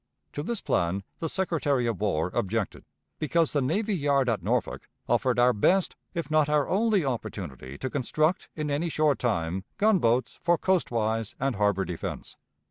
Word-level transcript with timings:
To 0.33 0.41
this 0.41 0.61
plan 0.61 1.03
the 1.19 1.29
Secretary 1.29 1.85
of 1.85 2.01
War 2.01 2.31
objected, 2.33 2.85
because 3.19 3.53
the 3.53 3.61
navy 3.61 3.95
yard 3.95 4.29
at 4.29 4.41
Norfolk 4.41 4.89
offered 5.07 5.37
our 5.37 5.53
best 5.53 5.95
if 6.15 6.31
not 6.31 6.49
our 6.49 6.67
only 6.67 7.05
opportunity 7.05 7.77
to 7.77 7.87
construct 7.87 8.49
in 8.55 8.71
any 8.71 8.89
short 8.89 9.19
time 9.19 9.63
gunboats 9.77 10.39
for 10.41 10.57
coastwise 10.57 11.35
and 11.39 11.55
harbor 11.55 11.85
defense. 11.85 12.35